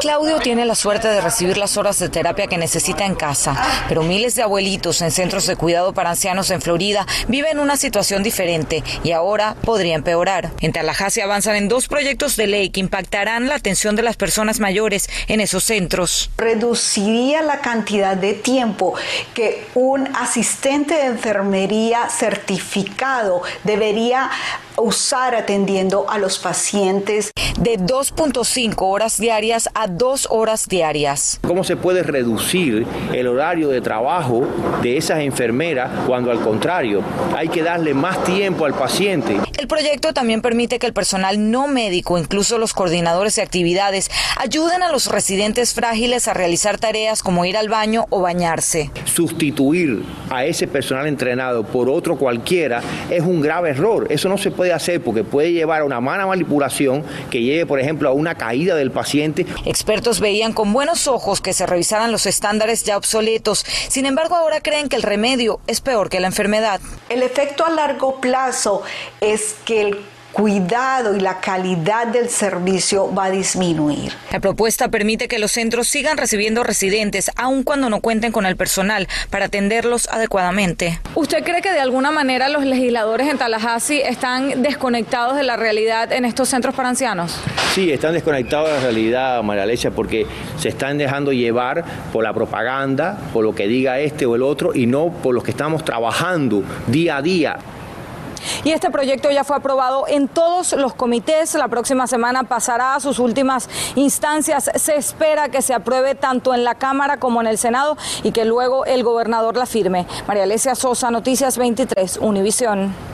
Claudio 0.00 0.38
tiene 0.38 0.64
la 0.64 0.76
suerte 0.76 1.08
de 1.08 1.20
recibir 1.20 1.56
las 1.58 1.76
horas 1.76 1.98
de 1.98 2.08
terapia 2.08 2.46
que 2.46 2.56
necesita 2.56 3.04
en 3.04 3.16
casa, 3.16 3.60
pero 3.88 4.04
miles 4.04 4.36
de 4.36 4.42
abuelitos 4.42 5.02
en 5.02 5.10
centros 5.10 5.46
de 5.46 5.56
cuidado 5.56 5.92
para 5.92 6.10
ancianos 6.10 6.52
en 6.52 6.62
Florida 6.62 7.04
viven 7.26 7.58
una 7.58 7.76
situación 7.76 8.22
diferente 8.22 8.84
y 9.02 9.10
ahora 9.10 9.56
podría 9.62 9.96
empeorar. 9.96 10.52
En 10.60 10.72
Tallahassee 10.72 11.22
avanzan 11.22 11.56
en 11.56 11.68
dos 11.68 11.88
proyectos 11.88 12.36
de 12.36 12.46
ley 12.46 12.70
que 12.70 12.78
impactarán 12.78 13.48
la 13.48 13.56
atención 13.56 13.96
de 13.96 14.02
las 14.02 14.16
personas 14.16 14.60
mayores 14.60 15.10
en 15.26 15.40
esos 15.40 15.64
centros. 15.64 16.30
Reduciría 16.36 17.42
la 17.42 17.60
cantidad 17.60 18.16
de 18.16 18.34
tiempo 18.34 18.94
que 19.34 19.66
un 19.74 20.08
asistente 20.16 20.94
de 20.94 21.06
enfermería 21.06 22.08
certificado 22.08 23.42
debería 23.64 24.30
usar 24.76 25.34
atendiendo 25.34 26.08
a 26.08 26.18
los 26.18 26.38
pacientes. 26.38 27.32
De 27.60 27.76
2.5 27.76 28.74
horas 28.82 29.18
diarias 29.18 29.68
a 29.74 29.88
2 29.88 30.28
horas 30.30 30.68
diarias. 30.68 31.40
¿Cómo 31.44 31.64
se 31.64 31.76
puede 31.76 32.04
reducir 32.04 32.86
el 33.12 33.26
horario 33.26 33.68
de 33.68 33.80
trabajo 33.80 34.46
de 34.80 34.96
esas 34.96 35.18
enfermeras 35.20 35.90
cuando 36.06 36.30
al 36.30 36.38
contrario 36.38 37.02
hay 37.36 37.48
que 37.48 37.64
darle 37.64 37.94
más 37.94 38.22
tiempo 38.22 38.64
al 38.64 38.74
paciente? 38.74 39.38
El 39.58 39.66
proyecto 39.66 40.12
también 40.12 40.40
permite 40.40 40.78
que 40.78 40.86
el 40.86 40.92
personal 40.92 41.50
no 41.50 41.66
médico, 41.66 42.16
incluso 42.16 42.58
los 42.58 42.74
coordinadores 42.74 43.34
de 43.34 43.42
actividades, 43.42 44.08
ayuden 44.36 44.84
a 44.84 44.92
los 44.92 45.06
residentes 45.06 45.74
frágiles 45.74 46.28
a 46.28 46.34
realizar 46.34 46.78
tareas 46.78 47.24
como 47.24 47.44
ir 47.44 47.56
al 47.56 47.68
baño 47.68 48.06
o 48.10 48.20
bañarse. 48.20 48.92
Sustituir 49.04 50.04
a 50.30 50.44
ese 50.44 50.68
personal 50.68 51.08
entrenado 51.08 51.64
por 51.64 51.90
otro 51.90 52.16
cualquiera 52.16 52.82
es 53.10 53.22
un 53.22 53.40
grave 53.40 53.70
error. 53.70 54.06
Eso 54.10 54.28
no 54.28 54.38
se 54.38 54.52
puede 54.52 54.72
hacer 54.72 55.02
porque 55.02 55.24
puede 55.24 55.52
llevar 55.52 55.80
a 55.80 55.84
una 55.84 56.00
mala 56.00 56.24
manipulación 56.24 57.02
que 57.28 57.47
lleve, 57.48 57.66
por 57.66 57.80
ejemplo, 57.80 58.08
a 58.08 58.12
una 58.12 58.36
caída 58.36 58.74
del 58.76 58.90
paciente. 58.90 59.46
Expertos 59.64 60.20
veían 60.20 60.52
con 60.52 60.72
buenos 60.72 61.06
ojos 61.08 61.40
que 61.40 61.52
se 61.52 61.66
revisaran 61.66 62.12
los 62.12 62.26
estándares 62.26 62.84
ya 62.84 62.96
obsoletos. 62.96 63.64
Sin 63.88 64.06
embargo, 64.06 64.36
ahora 64.36 64.60
creen 64.60 64.88
que 64.88 64.96
el 64.96 65.02
remedio 65.02 65.60
es 65.66 65.80
peor 65.80 66.08
que 66.08 66.20
la 66.20 66.28
enfermedad. 66.28 66.80
El 67.08 67.22
efecto 67.22 67.64
a 67.64 67.70
largo 67.70 68.20
plazo 68.20 68.82
es 69.20 69.56
que 69.64 69.80
el 69.80 69.98
cuidado 70.32 71.16
y 71.16 71.20
la 71.20 71.40
calidad 71.40 72.06
del 72.06 72.28
servicio 72.28 73.12
va 73.14 73.24
a 73.24 73.30
disminuir. 73.30 74.12
La 74.30 74.40
propuesta 74.40 74.88
permite 74.88 75.28
que 75.28 75.38
los 75.38 75.52
centros 75.52 75.88
sigan 75.88 76.16
recibiendo 76.16 76.62
residentes, 76.62 77.30
aun 77.36 77.62
cuando 77.62 77.90
no 77.90 78.00
cuenten 78.00 78.32
con 78.32 78.46
el 78.46 78.56
personal 78.56 79.08
para 79.30 79.46
atenderlos 79.46 80.08
adecuadamente. 80.08 81.00
¿Usted 81.14 81.42
cree 81.42 81.62
que 81.62 81.72
de 81.72 81.80
alguna 81.80 82.10
manera 82.10 82.48
los 82.48 82.64
legisladores 82.64 83.28
en 83.28 83.38
Tallahassee 83.38 84.02
están 84.02 84.62
desconectados 84.62 85.36
de 85.36 85.42
la 85.42 85.56
realidad 85.56 86.12
en 86.12 86.24
estos 86.24 86.48
centros 86.48 86.74
para 86.74 86.90
ancianos? 86.90 87.36
Sí, 87.74 87.92
están 87.92 88.12
desconectados 88.12 88.68
de 88.68 88.74
la 88.74 88.80
realidad, 88.80 89.42
María 89.42 89.62
Alesia, 89.62 89.90
porque 89.90 90.26
se 90.58 90.68
están 90.68 90.98
dejando 90.98 91.32
llevar 91.32 91.84
por 92.12 92.24
la 92.24 92.32
propaganda, 92.32 93.18
por 93.32 93.44
lo 93.44 93.54
que 93.54 93.66
diga 93.66 94.00
este 94.00 94.26
o 94.26 94.34
el 94.34 94.42
otro, 94.42 94.74
y 94.74 94.86
no 94.86 95.10
por 95.10 95.34
los 95.34 95.42
que 95.44 95.50
estamos 95.50 95.84
trabajando 95.84 96.62
día 96.86 97.16
a 97.16 97.22
día 97.22 97.58
y 98.68 98.72
este 98.72 98.90
proyecto 98.90 99.30
ya 99.30 99.44
fue 99.44 99.56
aprobado 99.56 100.04
en 100.08 100.28
todos 100.28 100.74
los 100.74 100.92
comités. 100.92 101.54
La 101.54 101.68
próxima 101.68 102.06
semana 102.06 102.44
pasará 102.44 102.96
a 102.96 103.00
sus 103.00 103.18
últimas 103.18 103.66
instancias. 103.94 104.70
Se 104.74 104.94
espera 104.94 105.48
que 105.48 105.62
se 105.62 105.72
apruebe 105.72 106.14
tanto 106.14 106.52
en 106.52 106.64
la 106.64 106.74
Cámara 106.74 107.16
como 107.16 107.40
en 107.40 107.46
el 107.46 107.56
Senado 107.56 107.96
y 108.22 108.32
que 108.32 108.44
luego 108.44 108.84
el 108.84 109.04
gobernador 109.04 109.56
la 109.56 109.64
firme. 109.64 110.06
María 110.26 110.42
Alesia 110.42 110.74
Sosa, 110.74 111.10
Noticias 111.10 111.56
23, 111.56 112.18
Univisión. 112.18 113.07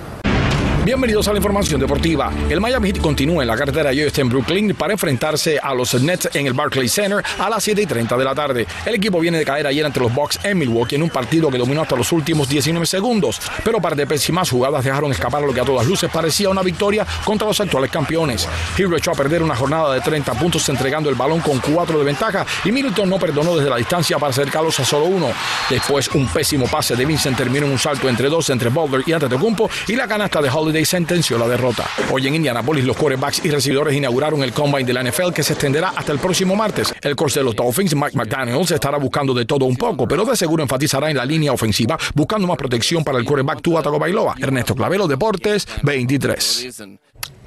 Bienvenidos 0.84 1.26
a 1.28 1.32
la 1.32 1.38
información 1.38 1.80
deportiva. 1.80 2.30
El 2.50 2.60
Miami 2.60 2.88
Heat 2.88 3.00
continúa 3.00 3.42
en 3.42 3.48
la 3.48 3.56
carretera 3.56 3.90
y 3.94 4.00
está 4.00 4.20
en 4.20 4.28
Brooklyn 4.28 4.74
para 4.74 4.92
enfrentarse 4.92 5.58
a 5.58 5.72
los 5.72 5.94
Nets 5.94 6.28
en 6.34 6.46
el 6.46 6.52
Barclays 6.52 6.92
Center 6.92 7.24
a 7.38 7.48
las 7.48 7.64
7 7.64 7.80
y 7.80 7.86
30 7.86 8.14
de 8.18 8.24
la 8.24 8.34
tarde. 8.34 8.66
El 8.84 8.96
equipo 8.96 9.18
viene 9.18 9.38
de 9.38 9.46
caer 9.46 9.66
ayer 9.66 9.86
ante 9.86 9.98
los 9.98 10.12
Bucks 10.12 10.40
en 10.42 10.58
Milwaukee 10.58 10.96
en 10.96 11.02
un 11.02 11.08
partido 11.08 11.50
que 11.50 11.56
dominó 11.56 11.80
hasta 11.80 11.96
los 11.96 12.12
últimos 12.12 12.50
19 12.50 12.84
segundos, 12.84 13.40
pero 13.64 13.80
par 13.80 13.96
de 13.96 14.06
pésimas 14.06 14.50
jugadas 14.50 14.84
dejaron 14.84 15.10
escapar 15.10 15.42
lo 15.42 15.54
que 15.54 15.60
a 15.60 15.64
todas 15.64 15.86
luces 15.86 16.10
parecía 16.12 16.50
una 16.50 16.60
victoria 16.60 17.06
contra 17.24 17.48
los 17.48 17.58
actuales 17.58 17.90
campeones. 17.90 18.46
Heat 18.76 18.92
echó 18.94 19.12
a 19.12 19.14
perder 19.14 19.42
una 19.42 19.56
jornada 19.56 19.94
de 19.94 20.02
30 20.02 20.34
puntos 20.34 20.68
entregando 20.68 21.08
el 21.08 21.14
balón 21.14 21.40
con 21.40 21.60
4 21.60 21.98
de 21.98 22.04
ventaja 22.04 22.44
y 22.62 22.70
Middleton 22.70 23.08
no 23.08 23.18
perdonó 23.18 23.56
desde 23.56 23.70
la 23.70 23.76
distancia 23.76 24.18
para 24.18 24.32
acercarlos 24.32 24.78
a 24.80 24.84
solo 24.84 25.06
uno. 25.06 25.28
Después 25.70 26.08
un 26.08 26.28
pésimo 26.28 26.66
pase 26.66 26.94
de 26.94 27.06
Vincent 27.06 27.38
terminó 27.38 27.64
en 27.64 27.72
un 27.72 27.78
salto 27.78 28.06
entre 28.06 28.28
dos 28.28 28.50
entre 28.50 28.68
Boulder 28.68 29.02
y 29.06 29.12
Antetokounmpo 29.12 29.70
y 29.88 29.96
la 29.96 30.06
canasta 30.06 30.42
de 30.42 30.50
Holiday 30.50 30.73
sentenció 30.82 31.36
la 31.36 31.46
derrota. 31.46 31.84
Hoy 32.10 32.26
en 32.26 32.36
Indianapolis 32.36 32.86
los 32.86 32.96
quarterbacks 32.96 33.44
y 33.44 33.50
recibidores 33.50 33.94
inauguraron 33.94 34.42
el 34.42 34.54
combine 34.54 34.84
de 34.84 34.94
la 34.94 35.02
NFL 35.02 35.32
que 35.34 35.42
se 35.42 35.52
extenderá 35.52 35.90
hasta 35.90 36.12
el 36.12 36.18
próximo 36.18 36.56
martes. 36.56 36.94
El 37.02 37.14
coach 37.14 37.34
de 37.34 37.44
los 37.44 37.54
Dolphins, 37.54 37.94
Mike 37.94 38.16
McDaniels, 38.16 38.70
estará 38.70 38.96
buscando 38.96 39.34
de 39.34 39.44
todo 39.44 39.66
un 39.66 39.76
poco, 39.76 40.08
pero 40.08 40.24
de 40.24 40.34
seguro 40.36 40.62
enfatizará 40.62 41.10
en 41.10 41.18
la 41.18 41.26
línea 41.26 41.52
ofensiva, 41.52 41.98
buscando 42.14 42.46
más 42.46 42.56
protección 42.56 43.04
para 43.04 43.18
el 43.18 43.24
quarterback 43.26 43.60
Tua 43.60 43.82
Tagovailoa. 43.82 44.36
Ernesto 44.40 44.74
Clavelo, 44.74 45.06
Deportes 45.06 45.68
23. 45.82 46.88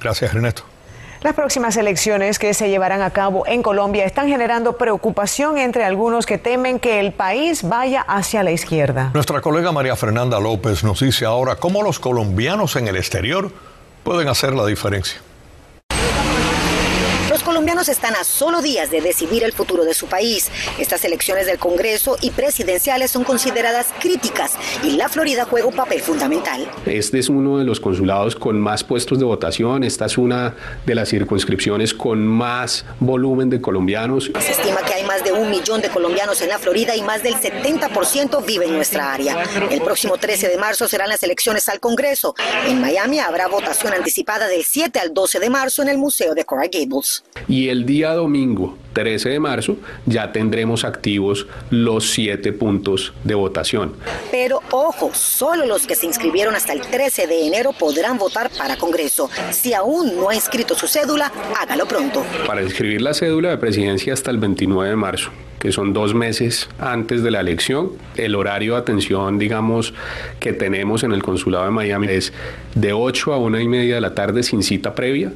Gracias, 0.00 0.32
Ernesto. 0.32 0.77
Las 1.20 1.34
próximas 1.34 1.76
elecciones 1.76 2.38
que 2.38 2.54
se 2.54 2.70
llevarán 2.70 3.02
a 3.02 3.10
cabo 3.10 3.44
en 3.46 3.60
Colombia 3.60 4.04
están 4.04 4.28
generando 4.28 4.76
preocupación 4.76 5.58
entre 5.58 5.84
algunos 5.84 6.26
que 6.26 6.38
temen 6.38 6.78
que 6.78 7.00
el 7.00 7.12
país 7.12 7.68
vaya 7.68 8.02
hacia 8.02 8.44
la 8.44 8.52
izquierda. 8.52 9.10
Nuestra 9.14 9.40
colega 9.40 9.72
María 9.72 9.96
Fernanda 9.96 10.38
López 10.38 10.84
nos 10.84 11.00
dice 11.00 11.24
ahora 11.24 11.56
cómo 11.56 11.82
los 11.82 11.98
colombianos 11.98 12.76
en 12.76 12.86
el 12.86 12.96
exterior 12.96 13.50
pueden 14.04 14.28
hacer 14.28 14.54
la 14.54 14.64
diferencia. 14.64 15.20
Colombianos 17.48 17.88
están 17.88 18.14
a 18.14 18.24
solo 18.24 18.60
días 18.60 18.90
de 18.90 19.00
decidir 19.00 19.42
el 19.42 19.54
futuro 19.54 19.86
de 19.86 19.94
su 19.94 20.04
país. 20.04 20.50
Estas 20.78 21.02
elecciones 21.06 21.46
del 21.46 21.56
Congreso 21.56 22.18
y 22.20 22.30
presidenciales 22.30 23.10
son 23.10 23.24
consideradas 23.24 23.86
críticas 24.00 24.52
y 24.84 24.98
la 24.98 25.08
Florida 25.08 25.46
juega 25.46 25.66
un 25.66 25.74
papel 25.74 26.02
fundamental. 26.02 26.70
Este 26.84 27.18
es 27.18 27.30
uno 27.30 27.56
de 27.56 27.64
los 27.64 27.80
consulados 27.80 28.36
con 28.36 28.60
más 28.60 28.84
puestos 28.84 29.18
de 29.18 29.24
votación. 29.24 29.82
Esta 29.82 30.04
es 30.04 30.18
una 30.18 30.56
de 30.84 30.94
las 30.94 31.08
circunscripciones 31.08 31.94
con 31.94 32.26
más 32.26 32.84
volumen 33.00 33.48
de 33.48 33.62
colombianos. 33.62 34.30
Se 34.40 34.52
estima 34.52 34.82
que 34.82 34.92
hay 34.92 35.04
más 35.04 35.24
de 35.24 35.32
un 35.32 35.48
millón 35.48 35.80
de 35.80 35.88
colombianos 35.88 36.42
en 36.42 36.50
la 36.50 36.58
Florida 36.58 36.96
y 36.96 37.00
más 37.00 37.22
del 37.22 37.36
70% 37.36 38.44
vive 38.44 38.66
en 38.66 38.74
nuestra 38.74 39.14
área. 39.14 39.42
El 39.70 39.80
próximo 39.80 40.18
13 40.18 40.50
de 40.50 40.58
marzo 40.58 40.86
serán 40.86 41.08
las 41.08 41.22
elecciones 41.22 41.66
al 41.70 41.80
Congreso. 41.80 42.34
En 42.66 42.78
Miami 42.78 43.20
habrá 43.20 43.48
votación 43.48 43.94
anticipada 43.94 44.48
del 44.48 44.64
7 44.64 44.98
al 44.98 45.14
12 45.14 45.40
de 45.40 45.48
marzo 45.48 45.80
en 45.80 45.88
el 45.88 45.96
Museo 45.96 46.34
de 46.34 46.44
Coral 46.44 46.68
Gables. 46.70 47.24
Y 47.46 47.68
el 47.68 47.86
día 47.86 48.14
domingo 48.14 48.76
13 48.94 49.28
de 49.28 49.38
marzo 49.38 49.76
ya 50.06 50.32
tendremos 50.32 50.84
activos 50.84 51.46
los 51.70 52.10
siete 52.10 52.52
puntos 52.52 53.12
de 53.22 53.34
votación. 53.34 53.92
Pero 54.30 54.60
ojo, 54.70 55.10
solo 55.14 55.66
los 55.66 55.86
que 55.86 55.94
se 55.94 56.06
inscribieron 56.06 56.56
hasta 56.56 56.72
el 56.72 56.80
13 56.80 57.26
de 57.26 57.46
enero 57.46 57.72
podrán 57.72 58.18
votar 58.18 58.50
para 58.58 58.76
Congreso. 58.76 59.30
Si 59.50 59.72
aún 59.72 60.16
no 60.16 60.30
ha 60.30 60.34
inscrito 60.34 60.74
su 60.74 60.88
cédula, 60.88 61.32
hágalo 61.60 61.86
pronto. 61.86 62.24
Para 62.46 62.62
inscribir 62.62 63.02
la 63.02 63.14
cédula 63.14 63.50
de 63.50 63.58
presidencia 63.58 64.12
hasta 64.12 64.30
el 64.30 64.38
29 64.38 64.90
de 64.90 64.96
marzo 64.96 65.30
que 65.58 65.72
son 65.72 65.92
dos 65.92 66.14
meses 66.14 66.68
antes 66.78 67.22
de 67.24 67.32
la 67.32 67.40
elección. 67.40 67.90
El 68.16 68.36
horario 68.36 68.74
de 68.74 68.80
atención, 68.80 69.38
digamos, 69.38 69.92
que 70.38 70.52
tenemos 70.52 71.02
en 71.02 71.12
el 71.12 71.22
consulado 71.22 71.64
de 71.64 71.70
Miami 71.70 72.06
es 72.10 72.32
de 72.76 72.92
8 72.92 73.32
a 73.32 73.38
1 73.38 73.60
y 73.60 73.68
media 73.68 73.96
de 73.96 74.00
la 74.00 74.14
tarde 74.14 74.44
sin 74.44 74.62
cita 74.62 74.94
previa 74.94 75.32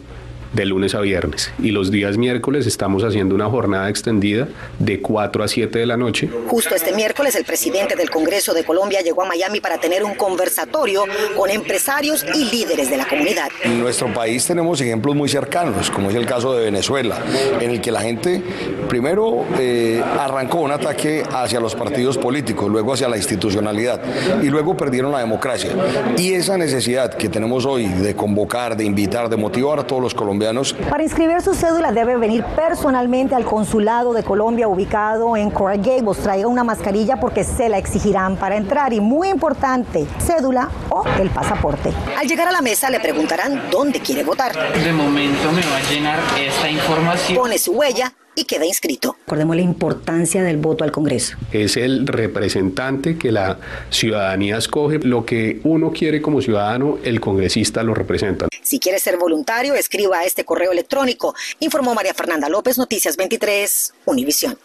de 0.53 0.65
lunes 0.67 0.95
a 0.95 1.01
viernes. 1.01 1.53
Y 1.63 1.71
los 1.71 1.91
días 1.91 2.17
miércoles 2.17 2.67
estamos 2.67 3.05
haciendo 3.05 3.35
una 3.35 3.49
jornada 3.49 3.89
extendida 3.89 4.49
de 4.79 5.01
4 5.01 5.45
a 5.45 5.49
7 5.49 5.79
de 5.79 5.87
la 5.87 5.97
noche. 5.97 6.29
Justo 6.49 6.75
este 6.75 6.93
miércoles 6.93 7.35
el 7.35 7.45
presidente 7.45 7.97
del 7.97 8.11
Congreso 8.11 8.53
de 8.55 8.65
Colombia 8.65 9.01
llegó 9.01 9.23
a 9.23 9.27
Miami 9.27 9.61
para 9.61 9.79
tener 9.79 10.05
un 10.05 10.15
conversatorio 10.15 11.05
con 11.37 11.51
empresarios 11.51 12.25
y 12.35 12.45
líderes 12.45 12.91
de 12.91 12.97
la 12.97 13.07
comunidad. 13.07 13.49
En 13.65 13.81
nuestro 13.81 14.13
país 14.13 14.47
tenemos 14.47 14.81
ejemplos 14.81 15.17
muy 15.17 15.29
cercanos, 15.29 15.91
como 15.91 16.11
es 16.11 16.17
el 16.17 16.27
caso 16.27 16.55
de 16.55 16.65
Venezuela, 16.65 17.19
en 17.61 17.71
el 17.71 17.81
que 17.81 17.91
la 17.91 18.03
gente 18.03 18.43
primero 18.89 19.45
eh, 19.59 20.03
arrancó 20.19 20.59
un 20.59 20.73
ataque 20.73 21.23
hacia 21.33 21.61
los 21.61 21.75
partidos 21.75 22.19
políticos, 22.19 22.71
luego 22.71 22.93
hacia 22.93 23.09
la 23.09 23.17
institucionalidad 23.17 24.01
y 24.43 24.47
luego 24.47 24.77
perdieron 24.77 25.13
la 25.13 25.21
democracia. 25.21 25.71
Y 26.17 26.33
esa 26.35 26.59
necesidad 26.59 27.15
que 27.15 27.29
tenemos 27.29 27.65
hoy 27.65 27.87
de 27.87 28.15
convocar, 28.15 28.77
de 28.77 28.85
invitar, 28.85 29.29
de 29.29 29.37
motivar 29.37 29.79
a 29.79 29.87
todos 29.87 30.03
los 30.03 30.15
colombianos, 30.43 30.73
para 30.91 31.03
inscribir 31.03 31.41
su 31.41 31.55
cédula 31.55 31.93
debe 31.93 32.17
venir 32.17 32.45
personalmente 32.57 33.35
al 33.35 33.45
consulado 33.45 34.13
de 34.13 34.23
Colombia 34.25 34.69
ubicado 34.69 35.37
en 35.37 35.51
Coral 35.51 35.81
Gables. 35.81 36.19
Traiga 36.19 36.49
una 36.49 36.65
mascarilla 36.65 37.19
porque 37.21 37.45
se 37.45 37.69
la 37.69 37.79
exigirán 37.79 38.37
para 38.37 38.57
entrar 38.57 38.93
y 38.93 39.01
muy 39.01 39.29
importante, 39.29 40.07
cédula 40.19 40.69
o 40.89 41.05
el 41.21 41.31
pasaporte. 41.31 41.93
Al 42.19 42.27
llegar 42.27 42.49
a 42.49 42.53
la 42.53 42.61
mesa 42.61 42.91
le 42.91 43.01
preguntarán 43.01 43.71
dónde 43.71 44.01
quiere 44.01 44.25
votar. 44.25 44.53
De 44.53 44.93
momento 44.93 45.53
me 45.53 45.63
va 45.63 45.77
a 45.77 45.91
llenar 45.91 46.19
esta 46.39 46.69
información. 46.69 47.39
Pone 47.39 47.59
su 47.59 47.73
huella 47.73 48.13
y 48.35 48.45
queda 48.45 48.67
inscrito. 48.67 49.17
Recordemos 49.27 49.57
la 49.57 49.63
importancia 49.63 50.43
del 50.43 50.57
voto 50.57 50.85
al 50.85 50.93
Congreso. 50.93 51.37
Es 51.53 51.77
el 51.77 52.07
representante 52.07 53.17
que 53.17 53.33
la 53.33 53.59
ciudadanía 53.91 54.59
escoge. 54.59 54.99
Lo 54.99 55.25
que 55.25 55.61
uno 55.65 55.93
quiere 55.93 56.23
como 56.23 56.41
ciudadano, 56.41 56.99
el 57.05 57.21
congresista 57.21 57.83
lo 57.83 57.95
representa. 57.95 58.49
Si 58.63 58.79
quiere 58.79 58.99
ser 58.99 59.17
voluntario, 59.19 59.75
escriba 59.75 60.19
a 60.19 60.25
este 60.25 60.45
correo 60.45 60.73
electrónico, 60.73 61.35
informó 61.61 61.95
María 61.95 62.15
Fernanda 62.15 62.49
López, 62.49 62.79
Noticias 62.79 63.17
23, 63.17 63.95
Univisión. 64.07 64.59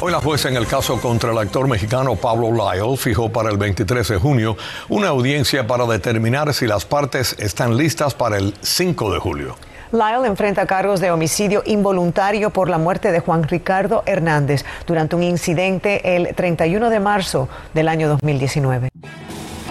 Hoy 0.00 0.10
la 0.10 0.20
jueza 0.20 0.48
en 0.48 0.56
el 0.56 0.66
caso 0.66 1.00
contra 1.00 1.30
el 1.30 1.38
actor 1.38 1.68
mexicano 1.68 2.16
Pablo 2.16 2.50
Lyle 2.50 2.96
fijó 2.96 3.30
para 3.30 3.50
el 3.50 3.56
23 3.56 4.08
de 4.08 4.16
junio 4.16 4.56
una 4.88 5.08
audiencia 5.08 5.66
para 5.68 5.86
determinar 5.86 6.52
si 6.54 6.66
las 6.66 6.84
partes 6.84 7.36
están 7.38 7.76
listas 7.76 8.12
para 8.12 8.36
el 8.36 8.52
5 8.62 9.12
de 9.12 9.20
julio. 9.20 9.56
Lyle 9.92 10.26
enfrenta 10.26 10.66
cargos 10.66 11.00
de 11.00 11.10
homicidio 11.10 11.62
involuntario 11.66 12.50
por 12.50 12.68
la 12.68 12.78
muerte 12.78 13.12
de 13.12 13.20
Juan 13.20 13.44
Ricardo 13.44 14.02
Hernández 14.06 14.64
durante 14.86 15.16
un 15.16 15.22
incidente 15.22 16.16
el 16.16 16.34
31 16.34 16.88
de 16.90 16.98
marzo 16.98 17.48
del 17.74 17.88
año 17.88 18.08
2019. 18.08 18.88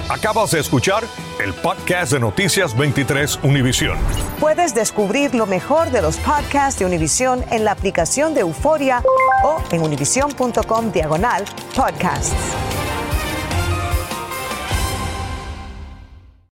Acabas 0.09 0.51
de 0.51 0.59
escuchar 0.59 1.03
el 1.43 1.53
podcast 1.53 2.11
de 2.11 2.19
Noticias 2.19 2.77
23 2.77 3.39
Univisión. 3.43 3.97
Puedes 4.39 4.75
descubrir 4.75 5.33
lo 5.33 5.45
mejor 5.45 5.89
de 5.89 6.01
los 6.01 6.17
podcasts 6.17 6.79
de 6.79 6.85
Univisión 6.85 7.43
en 7.49 7.63
la 7.63 7.71
aplicación 7.71 8.33
de 8.33 8.41
Euforia 8.41 9.01
o 9.43 9.61
en 9.71 9.81
univision.com 9.81 10.91
diagonal 10.91 11.45
podcasts. 11.75 12.35